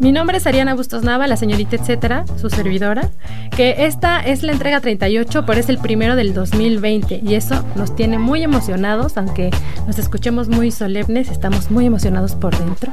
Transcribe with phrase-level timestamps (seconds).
[0.00, 3.10] Mi nombre es Ariana Bustos Nava, la señorita etcétera, su servidora,
[3.56, 7.96] que esta es la entrega 38, pero es el primero del 2020 y eso nos
[7.96, 9.50] tiene muy emocionados, aunque
[9.88, 12.92] nos escuchemos muy solemnes, estamos muy emocionados por dentro.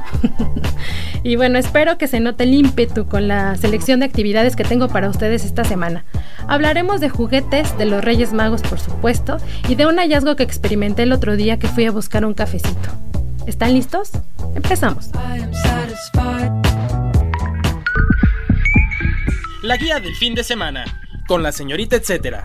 [1.22, 4.88] y bueno, espero que se note el ímpetu con la selección de actividades que tengo
[4.88, 6.04] para ustedes esta semana.
[6.48, 9.36] Hablaremos de juguetes, de los Reyes Magos por supuesto,
[9.68, 12.90] y de un hallazgo que experimenté el otro día que fui a buscar un cafecito.
[13.46, 14.10] ¿Están listos?
[14.56, 15.10] Empezamos.
[19.66, 20.84] La guía del fin de semana,
[21.26, 22.40] con la señorita etcétera.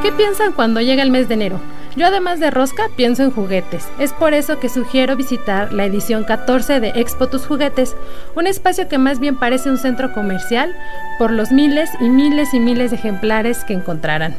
[0.00, 1.60] ¿Qué piensan cuando llega el mes de enero?
[1.96, 3.88] Yo además de rosca pienso en juguetes.
[3.98, 7.96] Es por eso que sugiero visitar la edición 14 de Expo Tus Juguetes,
[8.36, 10.76] un espacio que más bien parece un centro comercial
[11.18, 14.36] por los miles y miles y miles de ejemplares que encontrarán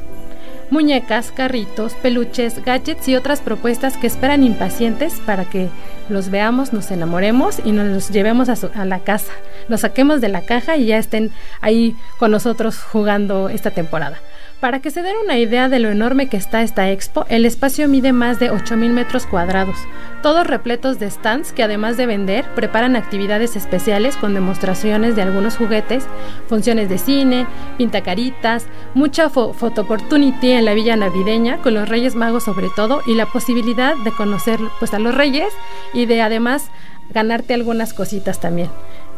[0.70, 5.70] muñecas, carritos, peluches, gadgets y otras propuestas que esperan impacientes para que
[6.10, 9.32] los veamos, nos enamoremos y nos los llevemos a, a, la casa,
[9.68, 14.20] los saquemos de la caja y ya estén ahí con nosotros jugando esta temporada.
[14.60, 17.88] Para que se den una idea de lo enorme que está esta expo, el espacio
[17.88, 19.78] mide más de 8.000 metros cuadrados,
[20.24, 25.58] todos repletos de stands que además de vender, preparan actividades especiales con demostraciones de algunos
[25.58, 26.08] juguetes,
[26.48, 27.46] funciones de cine,
[27.78, 33.14] pintacaritas, mucha photo opportunity en la villa navideña, con los Reyes Magos sobre todo, y
[33.14, 35.54] la posibilidad de conocer pues, a los Reyes
[35.94, 36.72] y de además
[37.12, 38.70] ganarte algunas cositas también.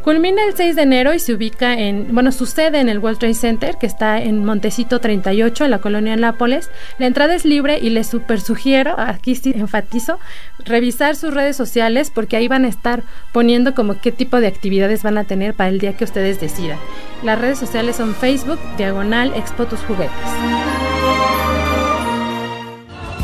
[0.04, 3.34] Culmina el 6 de enero y se ubica en, bueno, sucede en el World Trade
[3.34, 6.72] Center, que está en Montecito 38, en la colonia Nápoles.
[6.98, 10.18] La entrada es libre y les super sugiero, aquí sí enfatizo,
[10.64, 15.04] revisar sus redes sociales porque ahí van a estar poniendo como qué tipo de actividades
[15.04, 16.80] van a tener para el día que ustedes decidan.
[17.22, 20.10] Las redes sociales son Facebook, Diagonal, Expo Tus Juguetes.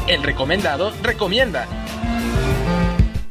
[0.07, 1.67] El recomendado recomienda.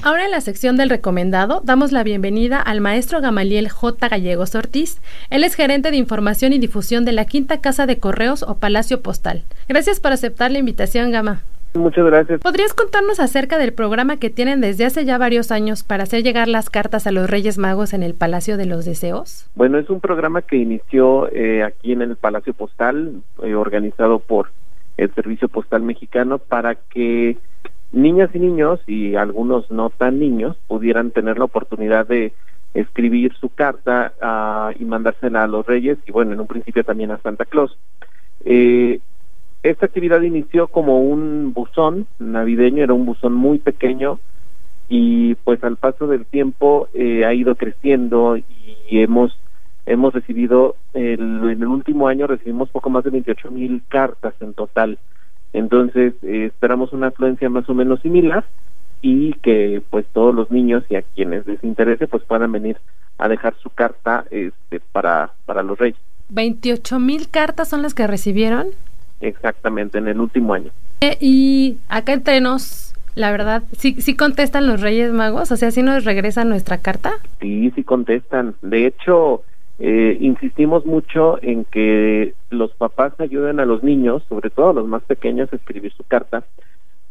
[0.07, 4.07] Ahora en la sección del recomendado damos la bienvenida al maestro Gamaliel J.
[4.07, 5.01] Gallegos Ortiz.
[5.31, 9.01] Él es gerente de información y difusión de la Quinta Casa de Correos o Palacio
[9.01, 9.45] Postal.
[9.67, 11.41] Gracias por aceptar la invitación, Gama.
[11.73, 12.43] Muchas gracias.
[12.43, 16.49] ¿Podrías contarnos acerca del programa que tienen desde hace ya varios años para hacer llegar
[16.49, 19.47] las cartas a los Reyes Magos en el Palacio de los Deseos?
[19.55, 24.51] Bueno, es un programa que inició eh, aquí en el Palacio Postal, eh, organizado por
[24.99, 27.39] el Servicio Postal Mexicano, para que
[27.95, 32.33] niñas y niños y algunos no tan niños pudieran tener la oportunidad de
[32.75, 37.13] escribir su carta uh, y mandársela a los reyes y bueno, en un principio también
[37.13, 37.79] a Santa Claus.
[38.45, 38.99] Eh,
[39.63, 44.19] esta actividad inició como un buzón navideño, era un buzón muy pequeño
[44.89, 48.45] y pues al paso del tiempo eh, ha ido creciendo y
[48.91, 49.39] hemos
[49.87, 54.55] hemos recibido el, en el último año recibimos poco más de 28 mil cartas en
[54.55, 54.99] total
[55.55, 58.45] entonces, eh, esperamos una afluencia más o menos similar
[59.01, 62.77] y que pues todos los niños y a quienes les interese pues puedan venir
[63.19, 65.99] a dejar su carta este, para, para los reyes.
[66.31, 68.67] 28 mil cartas son las que recibieron.
[69.21, 70.73] Exactamente, en el último año.
[71.01, 75.53] Eh, y acá entre nos, la verdad, ¿sí, ¿sí contestan los Reyes Magos?
[75.53, 77.13] O sea, ¿sí nos regresan nuestra carta?
[77.41, 78.57] Sí, sí contestan.
[78.61, 79.45] De hecho,
[79.79, 84.87] eh, insistimos mucho en que los papás ayuden a los niños, sobre todo a los
[84.87, 86.45] más pequeños, a escribir su carta,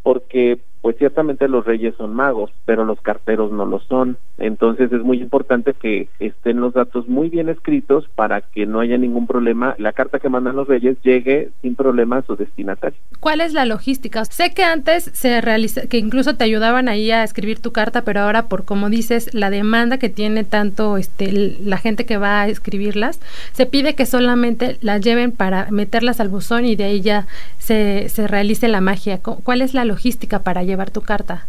[0.01, 4.17] porque pues ciertamente los reyes son magos, pero los carteros no lo son.
[4.37, 8.97] Entonces es muy importante que estén los datos muy bien escritos para que no haya
[8.97, 9.75] ningún problema.
[9.77, 12.99] La carta que mandan los reyes llegue sin problema a su destinatario.
[13.21, 14.25] ¿Cuál es la logística?
[14.25, 18.19] Sé que antes se realiza, que incluso te ayudaban ahí a escribir tu carta, pero
[18.19, 21.31] ahora por como dices, la demanda que tiene tanto este
[21.63, 23.21] la gente que va a escribirlas,
[23.53, 27.25] se pide que solamente las lleven para meterlas al buzón y de ahí ya
[27.57, 29.21] se, se realice la magia.
[29.21, 31.47] ¿Cuál es la logística para llevar llevar tu carta?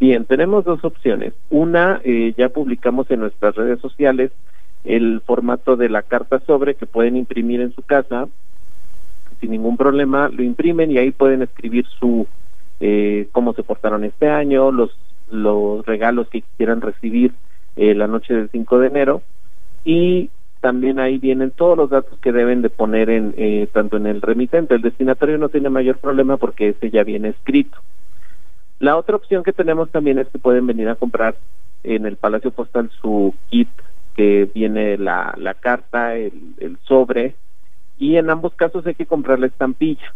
[0.00, 1.34] Bien, tenemos dos opciones.
[1.50, 4.32] Una, eh, ya publicamos en nuestras redes sociales
[4.84, 8.28] el formato de la carta sobre que pueden imprimir en su casa
[9.40, 12.26] sin ningún problema, lo imprimen y ahí pueden escribir su
[12.80, 14.96] eh, cómo se portaron este año, los
[15.30, 17.32] los regalos que quieran recibir
[17.76, 19.22] eh, la noche del 5 de enero
[19.84, 20.30] y
[20.60, 24.22] también ahí vienen todos los datos que deben de poner en eh, tanto en el
[24.22, 24.74] remitente.
[24.74, 27.78] El destinatario no tiene mayor problema porque ese ya viene escrito.
[28.84, 31.36] La otra opción que tenemos también es que pueden venir a comprar
[31.84, 33.70] en el Palacio Postal su kit
[34.14, 37.34] que viene la, la carta, el, el sobre
[37.96, 40.12] y en ambos casos hay que comprar la estampilla.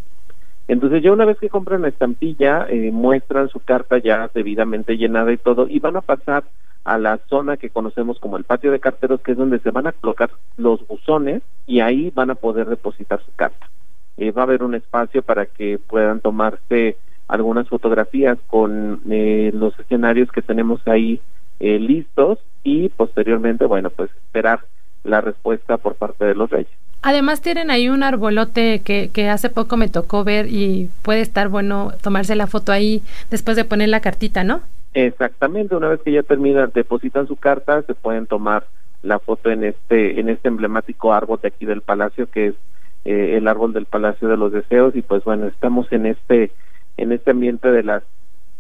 [0.69, 5.33] Entonces ya una vez que compran la estampilla, eh, muestran su carta ya debidamente llenada
[5.33, 6.45] y todo y van a pasar
[6.85, 9.87] a la zona que conocemos como el patio de carteros, que es donde se van
[9.87, 10.29] a colocar
[10.59, 13.67] los buzones y ahí van a poder depositar su carta.
[14.19, 16.99] Eh, va a haber un espacio para que puedan tomarse
[17.29, 21.21] algunas fotografías con eh, los escenarios que tenemos ahí
[21.61, 24.61] eh, listos y posteriormente, bueno, pues esperar
[25.05, 26.73] la respuesta por parte de los reyes.
[27.03, 31.49] Además tienen ahí un arbolote que, que hace poco me tocó ver y puede estar
[31.49, 34.63] bueno tomarse la foto ahí después de poner la cartita, ¿no?
[34.95, 38.67] Exactamente, una vez que ya terminan, depositan su carta, se pueden tomar
[39.03, 42.55] la foto en este en este emblemático árbol de aquí del palacio que es
[43.05, 46.51] eh, el árbol del Palacio de los Deseos y pues bueno, estamos en este
[46.99, 48.03] en este ambiente de las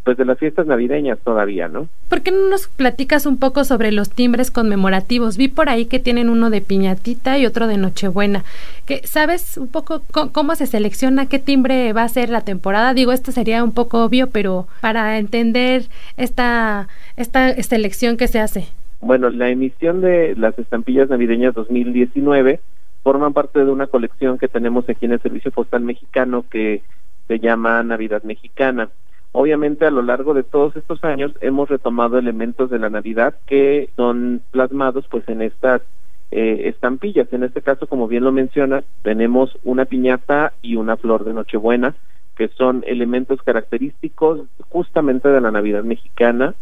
[0.08, 1.86] pues de las fiestas navideñas todavía, ¿no?
[2.08, 5.36] ¿Por qué no nos platicas un poco sobre los timbres conmemorativos?
[5.36, 8.42] Vi por ahí que tienen uno de piñatita y otro de Nochebuena.
[8.86, 10.00] Que, ¿Sabes un poco
[10.32, 12.94] cómo, se selecciona qué timbre va a ser la temporada?
[12.94, 15.82] Digo, esto sería un poco obvio, pero para entender
[16.16, 18.68] esta, esta selección que se hace.
[19.02, 22.60] Bueno, la emisión de las estampillas navideñas 2019
[23.02, 26.82] forman parte de una colección que tenemos aquí en el Servicio Postal Mexicano que
[27.28, 28.88] se llama Navidad Mexicana.
[29.32, 33.90] Obviamente a lo largo de todos estos años hemos retomado elementos de la Navidad que
[33.94, 35.82] son plasmados pues en estas
[36.30, 37.32] eh, estampillas.
[37.32, 41.94] En este caso, como bien lo menciona, tenemos una piñata y una flor de Nochebuena
[42.36, 46.54] que son elementos característicos justamente de la Navidad mexicana.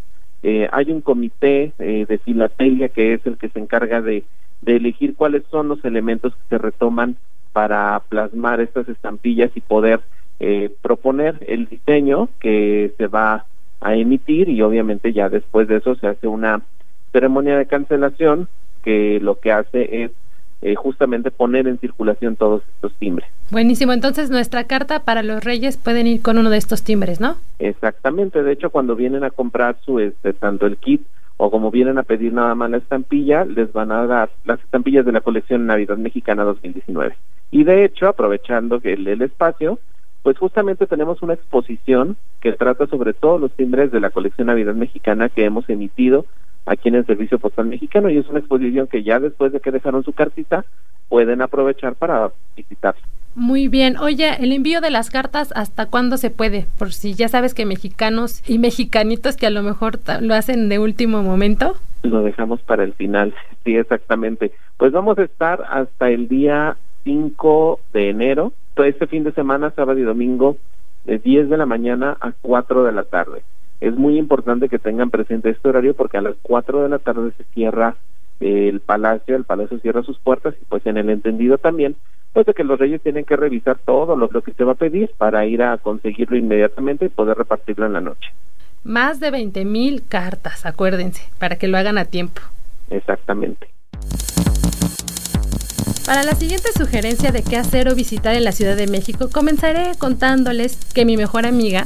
[0.43, 4.25] Eh, hay un comité eh, de filatelia que es el que se encarga de,
[4.63, 7.17] de elegir cuáles son los elementos que se retoman
[7.53, 10.01] para plasmar estas estampillas y poder
[10.41, 13.47] eh, proponer el diseño que se va
[13.81, 16.62] a emitir y obviamente ya después de eso se hace una
[17.12, 18.49] ceremonia de cancelación
[18.83, 20.11] que lo que hace es
[20.62, 23.29] eh, justamente poner en circulación todos estos timbres.
[23.50, 27.37] Buenísimo, entonces nuestra carta para los reyes pueden ir con uno de estos timbres, ¿no?
[27.59, 31.03] Exactamente, de hecho cuando vienen a comprar su este tanto el kit
[31.37, 35.05] o como vienen a pedir nada más la estampilla, les van a dar las estampillas
[35.05, 37.15] de la colección Navidad Mexicana 2019.
[37.50, 39.79] Y de hecho, aprovechando el, el espacio,
[40.26, 44.75] pues justamente tenemos una exposición que trata sobre todos los timbres de la colección Navidad
[44.75, 46.26] Mexicana que hemos emitido
[46.64, 49.70] aquí en el Servicio Postal Mexicano y es una exposición que ya después de que
[49.70, 50.64] dejaron su cartita
[51.08, 52.96] pueden aprovechar para visitar.
[53.37, 53.99] Muy bien.
[53.99, 56.67] Oye, el envío de las cartas, ¿hasta cuándo se puede?
[56.76, 60.81] Por si ya sabes que mexicanos y mexicanitos que a lo mejor lo hacen de
[60.81, 61.76] último momento.
[62.02, 63.32] Lo dejamos para el final,
[63.64, 64.50] sí, exactamente.
[64.76, 68.52] Pues vamos a estar hasta el día 5 de enero
[68.84, 70.56] este fin de semana, sábado y domingo,
[71.05, 73.43] de 10 de la mañana a 4 de la tarde.
[73.81, 77.32] Es muy importante que tengan presente este horario porque a las 4 de la tarde
[77.37, 77.96] se cierra
[78.40, 81.96] el palacio, el palacio cierra sus puertas y pues en el entendido también,
[82.32, 84.76] pues de que los reyes tienen que revisar todo lo, lo que se va a
[84.76, 88.31] pedir para ir a conseguirlo inmediatamente y poder repartirlo en la noche.
[88.84, 92.43] Más de 20 mil cartas, acuérdense, para que lo hagan a tiempo.
[92.90, 93.69] Exactamente.
[96.06, 99.91] Para la siguiente sugerencia de qué hacer o visitar en la Ciudad de México, comenzaré
[99.98, 101.84] contándoles que mi mejor amiga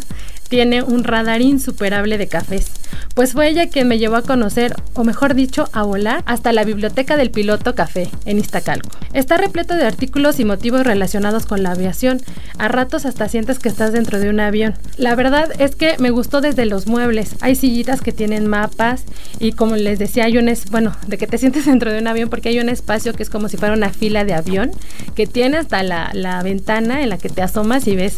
[0.50, 2.66] tiene un radar insuperable de cafés,
[3.14, 6.64] pues fue ella quien me llevó a conocer, o mejor dicho, a volar hasta la
[6.64, 8.90] biblioteca del piloto café en Iztacalco.
[9.12, 12.21] Está repleto de artículos y motivos relacionados con la aviación,
[12.59, 14.75] a ratos hasta sientes que estás dentro de un avión.
[14.97, 19.04] La verdad es que me gustó desde los muebles, hay sillitas que tienen mapas
[19.38, 22.28] y como les decía, hay un bueno, de que te sientes dentro de un avión
[22.28, 24.73] porque hay un espacio que es como si fuera una fila de avión
[25.14, 28.16] que tiene hasta la ventana en la que te asomas y ves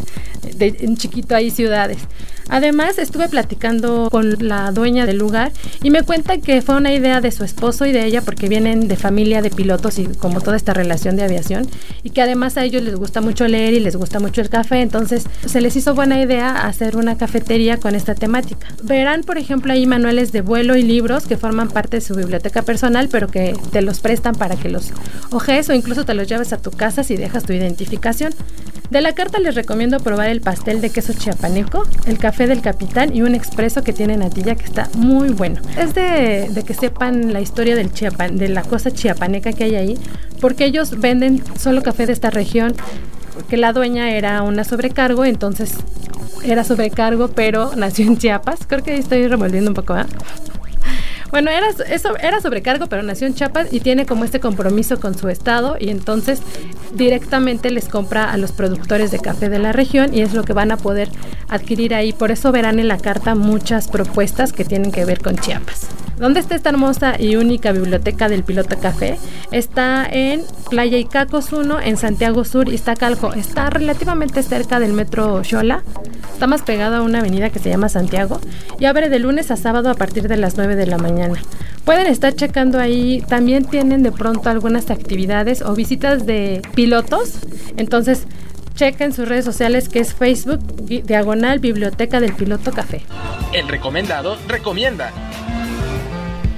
[0.97, 1.99] chiquito ahí ciudades.
[2.49, 5.53] Además, estuve platicando con la dueña del lugar
[5.83, 8.89] y me cuenta que fue una idea de su esposo y de ella porque vienen
[8.89, 11.67] de familia de pilotos y como toda esta relación de aviación
[12.03, 14.83] y que además a ellos les gusta mucho leer y les gusta mucho el café,
[14.83, 18.69] entonces se les hizo buena idea hacer una cafetería con esta temática.
[18.83, 22.63] Verán, por ejemplo, ahí manuales de vuelo y libros que forman parte de su biblioteca
[22.63, 24.91] personal, pero que te los prestan para que los
[25.31, 28.35] ojes o incluso te los lleves a tu casa si dejas tu identificación.
[28.93, 33.17] De la carta les recomiendo probar el pastel de queso chiapaneco, el café del capitán
[33.17, 35.63] y un expreso que tiene natilla que está muy bueno.
[35.79, 39.99] Es de, que sepan la historia del chiapan, de la cosa chiapaneca que hay ahí,
[40.43, 42.75] porque ellos venden solo café de esta región,
[43.33, 45.73] porque la dueña era una sobrecargo, entonces
[46.45, 48.61] era sobrecargo, pero nació en Chiapas.
[48.67, 49.97] Creo que ahí estoy revolviendo un poco,
[51.33, 55.17] Bueno, era, eso era sobrecargo, pero nació en Chiapas y tiene como este compromiso con
[55.17, 56.43] su estado y entonces
[56.93, 60.53] directamente les compra a los productores de café de la región y es lo que
[60.53, 61.09] van a poder
[61.49, 62.13] adquirir ahí.
[62.13, 65.89] Por eso verán en la carta muchas propuestas que tienen que ver con Chiapas.
[66.23, 69.19] ¿Dónde está esta hermosa y única biblioteca del Piloto Café?
[69.51, 73.33] Está en Playa Icacos 1, en Santiago Sur, Iztacalco.
[73.33, 75.83] Está relativamente cerca del metro Xola.
[76.33, 78.41] Está más pegado a una avenida que se llama Santiago
[78.79, 81.43] y abre de lunes a sábado a partir de las 9 de la mañana.
[81.85, 83.25] Pueden estar checando ahí.
[83.27, 87.41] También tienen de pronto algunas actividades o visitas de pilotos.
[87.77, 88.29] Entonces,
[88.77, 93.03] chequen sus redes sociales que es Facebook Diagonal Biblioteca del Piloto Café.
[93.53, 95.11] El recomendado recomienda.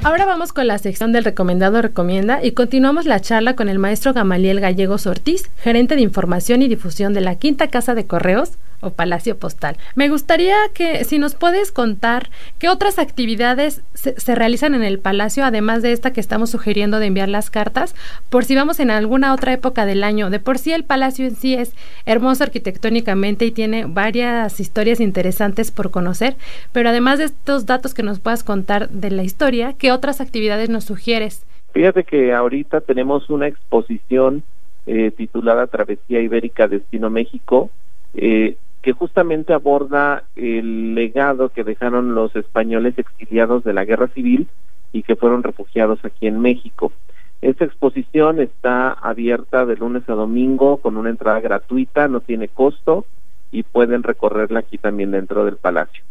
[0.04, 4.12] Ahora vamos con la sección del recomendado recomienda y continuamos la charla con el maestro
[4.12, 8.50] Gamaliel Gallegos Ortiz, gerente de información y difusión de la Quinta Casa de Correos,
[8.84, 9.76] o Palacio Postal.
[9.94, 15.44] Me gustaría que si nos puedes contar qué otras actividades se, realizan en el Palacio,
[15.44, 17.94] además de esta que estamos sugiriendo de enviar las cartas,
[18.30, 20.30] por si vamos en alguna otra época del año.
[20.30, 21.74] De por sí el Palacio en sí es
[22.06, 26.36] hermoso arquitectónicamente y tiene varias historias interesantes por conocer,
[26.72, 30.68] pero además de estos datos que nos puedas contar de la historia, ¿qué otras actividades
[30.68, 31.44] nos sugieres?
[31.72, 34.44] Fíjate que ahorita tenemos una exposición
[34.86, 37.70] eh, titulada Travesía Ibérica Destino México,
[38.14, 44.46] eh, que justamente aborda el legado que dejaron los españoles exiliados de la guerra civil
[44.92, 46.92] y que fueron refugiados aquí en México.
[47.40, 53.06] Esta exposición está abierta de lunes a domingo con una entrada gratuita, no tiene costo
[53.50, 56.04] y pueden recorrerla aquí también dentro del palacio.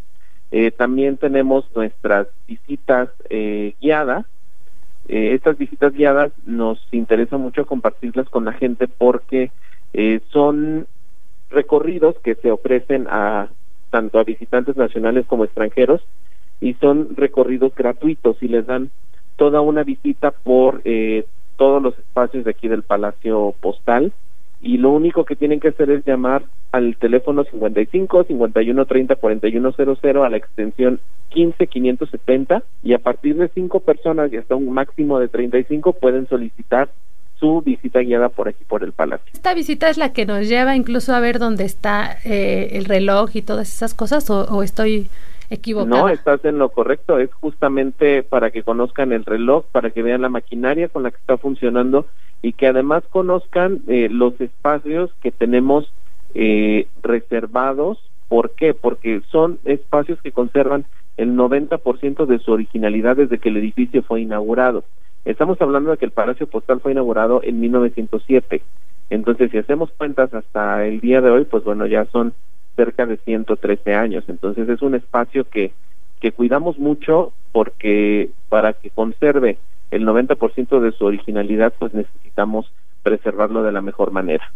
[0.49, 4.25] Eh, también tenemos nuestras visitas eh, guiadas.
[5.07, 9.51] Eh, estas visitas guiadas nos interesa mucho compartirlas con la gente porque
[10.31, 10.87] son
[11.53, 13.49] recorridos que se ofrecen a
[13.89, 16.01] tanto a visitantes nacionales como extranjeros
[16.59, 18.89] y son recorridos gratuitos y les dan
[19.35, 21.25] toda una visita por eh,
[21.57, 24.13] todos los espacios de aquí del Palacio Postal
[24.61, 29.71] y lo único que tienen que hacer es llamar al teléfono 55 51 30 41
[29.73, 34.71] 00 a la extensión 15 570 y a partir de cinco personas y hasta un
[34.71, 36.89] máximo de 35 pueden solicitar
[37.43, 39.29] su visita guiada por aquí, por el palacio.
[39.33, 43.31] ¿Esta visita es la que nos lleva incluso a ver dónde está eh, el reloj
[43.33, 45.09] y todas esas cosas o, estoy
[45.49, 46.03] equivocada?
[46.03, 50.21] No, estás en lo correcto, es justamente para que conozcan el reloj, para que vean
[50.21, 52.07] la maquinaria con la que está funcionando
[52.41, 55.91] y que además conozcan eh, los espacios que tenemos
[56.35, 57.99] eh, reservados.
[58.29, 58.73] ¿Por qué?
[58.73, 60.85] Porque son espacios que conservan
[61.17, 64.85] el 90% de su originalidad desde que el edificio fue inaugurado.
[65.25, 68.61] Estamos hablando de que el Palacio Postal fue inaugurado en 1907.
[69.09, 72.33] Entonces, si hacemos cuentas hasta el día de hoy, pues bueno, ya son
[72.75, 74.25] cerca de 113 años.
[74.27, 75.71] Entonces, es un espacio que,
[76.19, 79.59] que cuidamos mucho porque para que conserve
[79.91, 82.71] el 90% de su originalidad, pues necesitamos
[83.03, 84.51] preservarlo de la mejor manera.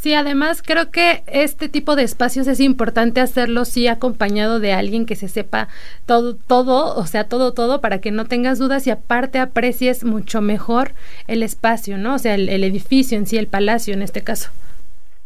[0.00, 5.04] Sí, además creo que este tipo de espacios es importante hacerlo sí acompañado de alguien
[5.04, 5.68] que se sepa
[6.06, 10.40] todo, todo, o sea, todo, todo, para que no tengas dudas y aparte aprecies mucho
[10.40, 10.92] mejor
[11.28, 12.14] el espacio, ¿no?
[12.14, 14.50] O sea, el, edificio en sí, el palacio en este caso.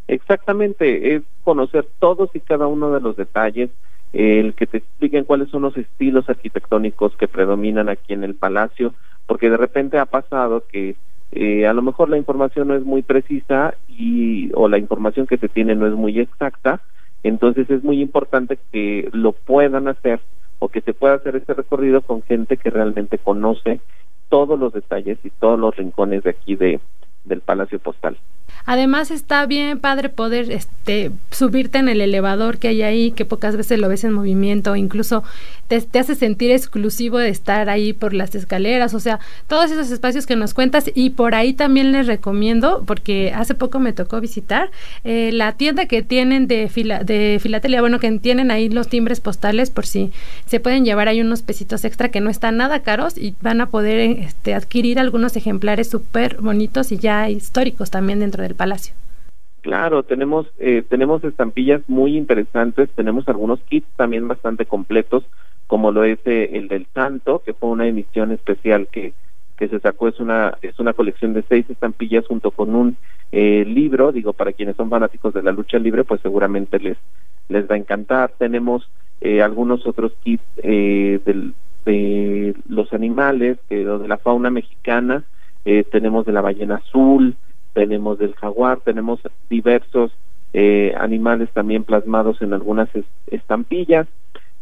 [0.09, 3.71] Exactamente, es conocer todos y cada uno de los detalles,
[4.13, 8.93] el que te expliquen cuáles son los estilos arquitectónicos que predominan aquí en el palacio,
[9.27, 10.97] porque de repente ha pasado que
[11.33, 15.39] eh, a lo mejor la información no es muy precisa y o la información que
[15.39, 16.81] se tiene no es muy exacta,
[17.23, 20.21] entonces es muy importante que lo puedan hacer
[20.59, 23.81] o que se pueda hacer este recorrido con gente que realmente conoce
[24.29, 26.81] todos los detalles y todos los rincones de aquí de
[27.25, 28.19] del Palacio Postal.
[28.67, 33.57] Además está bien padre poder este subirte en el elevador que hay ahí, que pocas
[33.57, 35.23] veces lo ves en movimiento, incluso
[35.69, 40.27] te, hace sentir exclusivo de estar ahí por las escaleras, o sea, todos esos espacios
[40.27, 44.71] que nos cuentas y por ahí también les recomiendo, porque hace poco me tocó visitar
[45.05, 49.87] eh, la tienda que tienen de filatelia, bueno, que tienen ahí los timbres postales por
[49.87, 50.13] si
[50.47, 53.67] se pueden llevar ahí unos pesitos extra que no están nada caros y van a
[53.67, 58.95] poder este, adquirir algunos ejemplares súper bonitos y ya históricos también dentro del palacio.
[59.65, 65.25] Claro, tenemos eh, tenemos estampillas muy interesantes, tenemos algunos kits también bastante completos,
[65.67, 69.15] como lo es eh, el del Santo, que fue una emisión especial que,
[69.57, 72.99] que se sacó, es una es una colección de seis estampillas junto con un
[73.33, 76.99] eh, libro, digo, para quienes son fanáticos de la lucha libre, pues seguramente les
[77.49, 78.33] les va a encantar.
[78.37, 78.87] Tenemos
[79.43, 81.55] algunos otros kits del,
[81.87, 85.25] de los animales, de la fauna mexicana,
[85.91, 87.35] tenemos de la ballena azul,
[87.75, 90.13] tenemos del jaguar, tenemos diversos
[90.53, 92.89] eh, animales también plasmados en algunas
[93.27, 94.07] estampillas,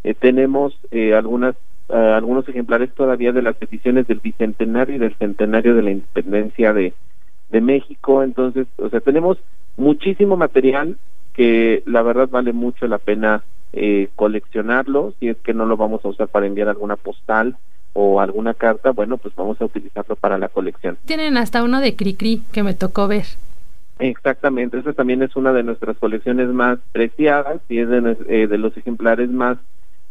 [0.02, 1.54] eh, tenemos eh, algunas
[1.88, 6.94] algunos ejemplares todavía de las ediciones del bicentenario y del centenario de la independencia de,
[7.50, 8.22] de México.
[8.22, 9.36] Entonces, o sea, tenemos
[9.76, 10.96] muchísimo material
[11.34, 15.14] que la verdad vale mucho la pena eh, coleccionarlo.
[15.18, 17.56] Si es que no lo vamos a usar para enviar alguna postal
[17.92, 20.96] o alguna carta, bueno, pues vamos a utilizarlo para la colección.
[21.04, 23.26] Tienen hasta uno de Cricri que me tocó ver.
[23.98, 28.58] Exactamente, esa también es una de nuestras colecciones más preciadas y es de, eh, de
[28.58, 29.58] los ejemplares más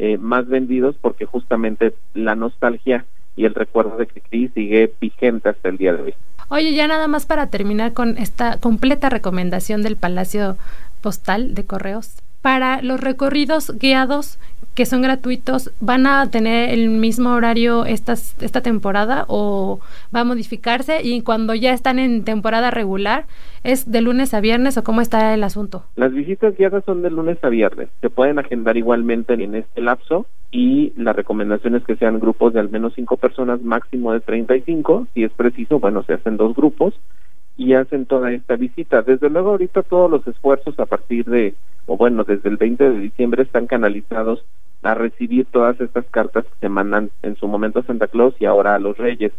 [0.04, 5.70] eh, más vendidos porque justamente la nostalgia y el recuerdo de Cricri sigue vigente hasta
[5.70, 6.14] el día de hoy.
[6.50, 10.58] Oye, ya nada más para terminar con esta completa recomendación del Palacio
[11.02, 12.16] Postal de Correos.
[12.42, 14.40] Para los recorridos guiados
[14.74, 19.80] que son gratuitos, ¿van a tener el mismo horario estas, esta temporada o
[20.16, 21.02] va a modificarse?
[21.04, 23.26] Y cuando ya están en temporada regular,
[23.64, 25.84] ¿es de lunes a viernes o cómo está el asunto?
[25.96, 27.90] Las visitas guiadas son de lunes a viernes.
[28.00, 32.62] Se pueden agendar igualmente en este lapso y la recomendación es que sean grupos de
[32.62, 35.08] al menos cinco personas, máximo de 35.
[35.14, 36.94] Si es preciso, bueno, se hacen dos grupos
[37.58, 39.02] y hacen toda esta visita.
[39.02, 43.00] Desde luego ahorita todos los esfuerzos a partir de, o bueno, desde el 20 de
[43.00, 44.44] diciembre están canalizados
[44.84, 48.46] a recibir todas estas cartas que se mandan en su momento a Santa Claus y
[48.46, 49.32] ahora a los Reyes.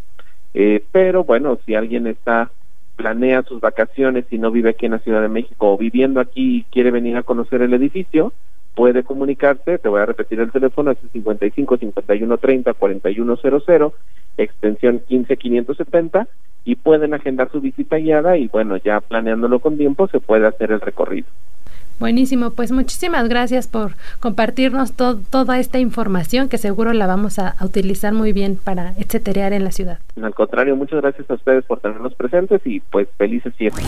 [0.55, 2.51] Eh, pero bueno, si alguien está
[2.97, 6.59] planea sus vacaciones y no vive aquí en la Ciudad de México o viviendo aquí
[6.59, 8.33] y quiere venir a conocer el edificio,
[8.75, 13.95] puede comunicarse, te voy a repetir el teléfono, es 55 51 30 41 00,
[14.37, 16.29] extensión 15 570
[16.65, 20.73] y pueden agendar su visita guiada y bueno, ya planeándolo con tiempo se puede hacer
[20.73, 21.27] el recorrido.
[21.99, 28.13] Buenísimo, pues muchísimas gracias por compartirnos toda esta información que seguro la vamos a, utilizar
[28.13, 29.99] muy bien para etcéterear en la ciudad.
[30.21, 33.85] Al contrario, muchas gracias a ustedes por tenernos presentes y pues felices fiestas.